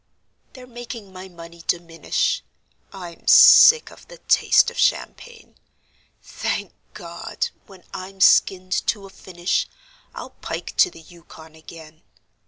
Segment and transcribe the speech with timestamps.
[0.53, 2.41] They're making my money diminish;
[2.91, 5.57] I'm sick of the taste of champagne.
[6.23, 7.49] Thank God!
[7.67, 9.67] when I'm skinned to a finish
[10.15, 12.01] I'll pike to the Yukon again.